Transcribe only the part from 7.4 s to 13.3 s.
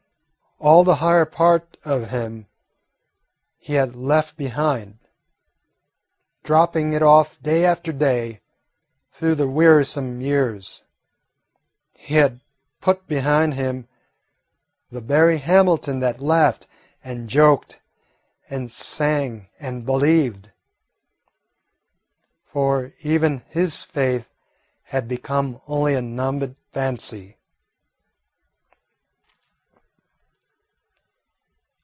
day after day through the wearisome years. He had put